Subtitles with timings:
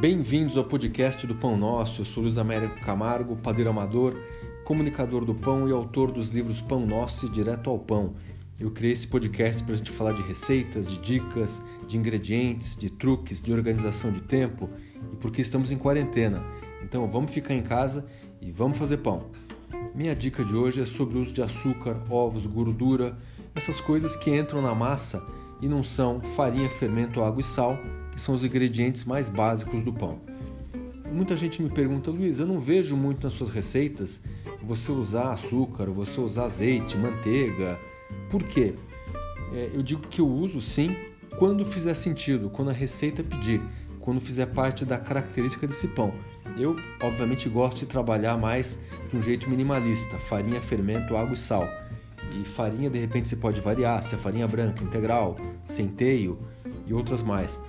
[0.00, 2.00] Bem-vindos ao podcast do Pão Nosso.
[2.00, 4.16] Eu sou Luiz Américo Camargo, padeiro amador,
[4.64, 8.14] comunicador do pão e autor dos livros Pão Nosso e Direto ao Pão.
[8.58, 12.88] Eu criei esse podcast para a gente falar de receitas, de dicas, de ingredientes, de
[12.88, 14.70] truques, de organização de tempo
[15.12, 16.42] e porque estamos em quarentena.
[16.82, 18.06] Então vamos ficar em casa
[18.40, 19.26] e vamos fazer pão.
[19.94, 23.18] Minha dica de hoje é sobre o uso de açúcar, ovos, gordura,
[23.54, 25.22] essas coisas que entram na massa
[25.60, 27.78] e não são farinha, fermento, água e sal,
[28.12, 30.20] que são os ingredientes mais básicos do pão.
[31.12, 34.20] Muita gente me pergunta, Luiz, eu não vejo muito nas suas receitas
[34.62, 37.78] você usar açúcar, você usar azeite, manteiga.
[38.30, 38.74] Por quê?
[39.52, 40.96] É, eu digo que eu uso sim
[41.38, 43.60] quando fizer sentido, quando a receita pedir,
[43.98, 46.12] quando fizer parte da característica desse pão.
[46.56, 51.68] Eu, obviamente, gosto de trabalhar mais de um jeito minimalista: farinha, fermento, água e sal.
[52.32, 56.38] E farinha, de repente, você pode variar, se é farinha branca, integral, centeio
[56.86, 57.60] e outras mais.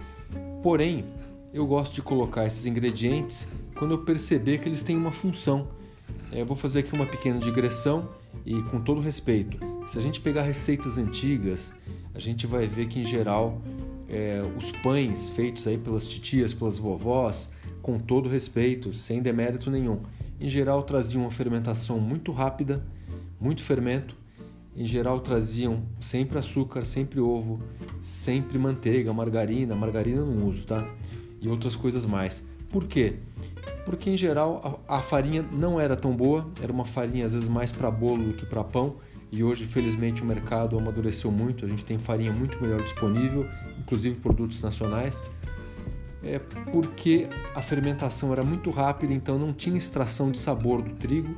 [0.61, 1.05] Porém,
[1.53, 5.67] eu gosto de colocar esses ingredientes quando eu perceber que eles têm uma função.
[6.31, 8.09] É, eu vou fazer aqui uma pequena digressão
[8.45, 9.57] e com todo respeito.
[9.87, 11.73] Se a gente pegar receitas antigas,
[12.13, 13.59] a gente vai ver que em geral
[14.07, 17.49] é, os pães feitos aí pelas titias, pelas vovós,
[17.81, 20.01] com todo respeito, sem demérito nenhum,
[20.39, 22.85] em geral traziam uma fermentação muito rápida,
[23.39, 24.15] muito fermento
[24.75, 27.61] em geral traziam sempre açúcar, sempre ovo,
[28.00, 30.78] sempre manteiga, margarina, margarina não uso, tá?
[31.41, 32.44] E outras coisas mais.
[32.69, 33.16] Por quê?
[33.86, 37.50] Porque em geral a, a farinha não era tão boa, era uma farinha às vezes
[37.50, 38.95] mais para bolo do que para pão,
[39.31, 43.45] e hoje felizmente o mercado amadureceu muito, a gente tem farinha muito melhor disponível,
[43.80, 45.22] inclusive produtos nacionais.
[46.23, 46.38] É
[46.72, 51.35] porque a fermentação era muito rápida, então não tinha extração de sabor do trigo.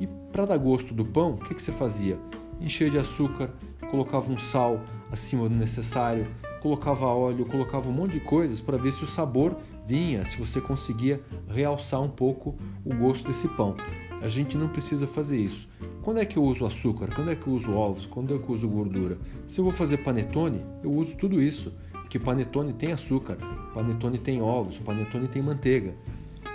[0.00, 2.18] E para dar gosto do pão, o que, que você fazia?
[2.62, 3.50] Enchia de açúcar,
[3.90, 6.26] colocava um sal acima do necessário,
[6.60, 10.60] colocava óleo, colocava um monte de coisas para ver se o sabor vinha, se você
[10.60, 13.74] conseguia realçar um pouco o gosto desse pão.
[14.22, 15.68] A gente não precisa fazer isso.
[16.02, 17.08] Quando é que eu uso açúcar?
[17.14, 18.06] Quando é que eu uso ovos?
[18.06, 19.18] Quando é que eu uso gordura?
[19.48, 23.36] Se eu vou fazer panetone, eu uso tudo isso, porque panetone tem açúcar,
[23.74, 25.94] panetone tem ovos, panetone tem manteiga.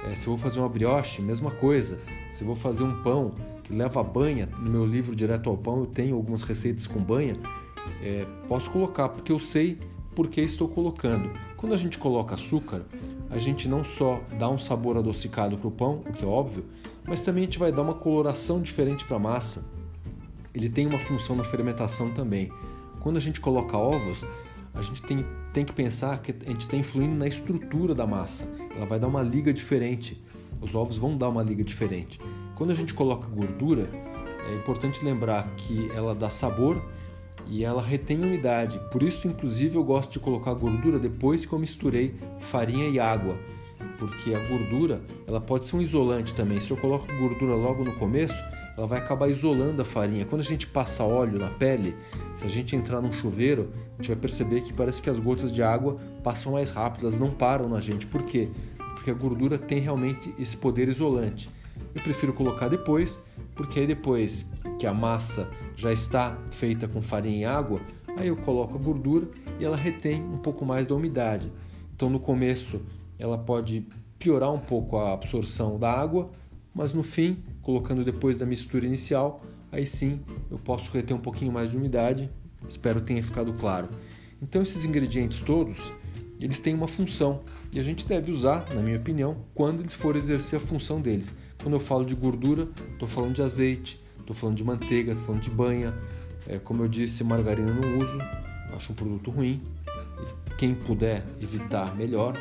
[0.09, 1.99] É, se eu vou fazer uma brioche, mesma coisa.
[2.31, 3.33] Se eu vou fazer um pão,
[3.67, 7.35] que leva banha, no meu livro Direto ao Pão eu tenho algumas receitas com banha,
[8.01, 9.77] é, posso colocar, porque eu sei
[10.15, 11.29] por que estou colocando.
[11.57, 12.85] Quando a gente coloca açúcar,
[13.29, 16.65] a gente não só dá um sabor adocicado para o pão, o que é óbvio,
[17.05, 19.65] mas também a gente vai dar uma coloração diferente para a massa.
[20.53, 22.49] Ele tem uma função na fermentação também.
[23.01, 24.25] Quando a gente coloca ovos,
[24.73, 28.47] a gente tem, tem que pensar que a gente está influindo na estrutura da massa.
[28.75, 30.23] Ela vai dar uma liga diferente.
[30.61, 32.19] Os ovos vão dar uma liga diferente.
[32.57, 33.87] Quando a gente coloca gordura,
[34.49, 36.81] é importante lembrar que ela dá sabor
[37.45, 38.79] e ela retém umidade.
[38.91, 43.37] Por isso, inclusive, eu gosto de colocar gordura depois que eu misturei farinha e água,
[43.99, 46.59] porque a gordura ela pode ser um isolante também.
[46.59, 48.43] Se eu coloco gordura logo no começo,
[48.75, 50.25] ela vai acabar isolando a farinha.
[50.25, 51.95] Quando a gente passa óleo na pele,
[52.35, 55.51] se a gente entrar num chuveiro, a gente vai perceber que parece que as gotas
[55.51, 58.07] de água passam mais rápido, elas não param na gente.
[58.07, 58.49] Por quê?
[58.95, 61.55] Porque a gordura tem realmente esse poder isolante.
[61.97, 63.19] Eu prefiro colocar depois,
[63.55, 64.45] porque aí depois
[64.77, 67.81] que a massa já está feita com farinha e água,
[68.15, 69.27] aí eu coloco a gordura
[69.59, 71.51] e ela retém um pouco mais da umidade.
[71.95, 72.79] Então no começo
[73.17, 73.87] ela pode
[74.19, 76.29] piorar um pouco a absorção da água,
[76.71, 79.41] mas no fim, colocando depois da mistura inicial,
[79.71, 80.21] aí sim
[80.51, 82.29] eu posso reter um pouquinho mais de umidade.
[82.69, 83.89] Espero tenha ficado claro.
[84.39, 85.91] Então esses ingredientes todos,
[86.39, 87.39] eles têm uma função
[87.71, 91.33] e a gente deve usar, na minha opinião, quando eles forem exercer a função deles.
[91.67, 95.41] Quando eu falo de gordura, estou falando de azeite, estou falando de manteiga, estou falando
[95.41, 95.93] de banha.
[96.47, 98.17] É, como eu disse, margarina não uso,
[98.73, 99.61] acho um produto ruim.
[100.57, 102.37] Quem puder evitar, melhor.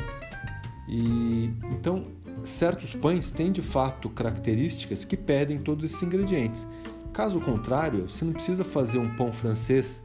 [0.87, 2.05] E então,
[2.45, 6.65] certos pães têm de fato características que pedem todos esses ingredientes.
[7.11, 10.01] Caso contrário, você não precisa fazer um pão francês,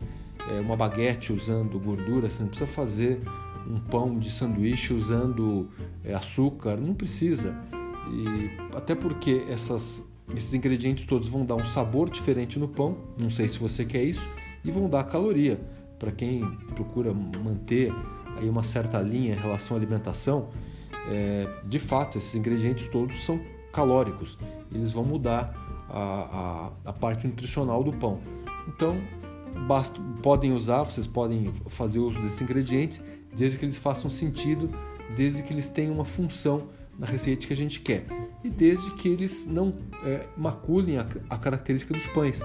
[0.51, 3.21] é, uma baguete usando gordura, você não precisa fazer
[3.71, 5.71] um pão de sanduíche usando
[6.05, 7.55] é, açúcar, não precisa.
[8.11, 10.03] E até porque essas,
[10.35, 14.03] esses ingredientes todos vão dar um sabor diferente no pão, não sei se você quer
[14.03, 14.29] isso,
[14.65, 15.61] e vão dar caloria.
[15.99, 16.45] Para quem
[16.75, 17.93] procura manter
[18.37, 20.49] aí uma certa linha em relação à alimentação,
[21.09, 23.41] é, de fato esses ingredientes todos são
[23.73, 24.39] calóricos,
[24.71, 25.55] eles vão mudar
[25.89, 28.21] a, a, a parte nutricional do pão.
[28.69, 28.97] Então,
[29.67, 33.01] basta, podem usar, vocês podem fazer uso desses ingredientes,
[33.35, 34.71] desde que eles façam sentido,
[35.17, 36.69] desde que eles tenham uma função
[37.03, 38.07] na receita que a gente quer.
[38.45, 39.73] E desde que eles não
[40.05, 42.41] é, maculem a, a, característica dos pães.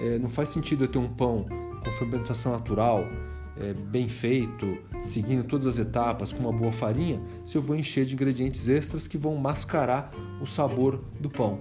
[0.00, 1.44] É, não faz sentido eu ter um pão
[1.84, 3.06] com fermentação natural,
[3.54, 8.06] é, bem feito, seguindo todas as etapas, com uma boa farinha, se eu vou encher
[8.06, 10.10] de ingredientes extras que vão mascarar
[10.40, 11.60] o sabor do pão.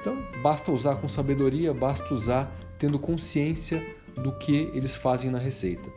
[0.00, 3.84] Então, basta usar com sabedoria, basta usar tendo consciência
[4.22, 5.90] do que eles fazem na receita.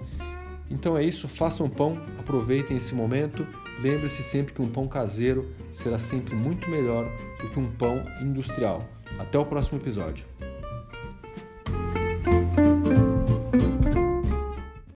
[0.68, 3.46] Então é isso, façam pão, aproveitem esse momento.
[3.80, 7.06] Lembre-se sempre que um pão caseiro será sempre muito melhor
[7.42, 8.88] do que um pão industrial.
[9.18, 10.26] Até o próximo episódio.